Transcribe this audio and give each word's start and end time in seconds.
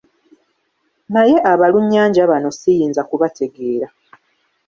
Naye 1.13 1.35
abalunnyanja 1.51 2.23
bano 2.31 2.49
siyinza 2.59 3.01
kubategeera. 3.09 3.87